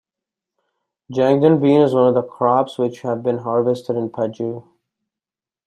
Jangdan 1.13 1.59
bean 1.61 1.81
is 1.83 1.93
one 1.93 2.07
of 2.07 2.15
these 2.23 2.31
crops 2.35 2.79
which 2.79 3.01
have 3.01 3.21
been 3.21 3.37
harvested 3.37 3.95
in 3.95 4.09
Paju. 4.09 4.67